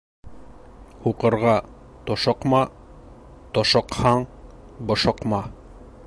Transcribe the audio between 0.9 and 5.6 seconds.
Һуҡырға тошоҡма, тошоҡһаң бошоҡма.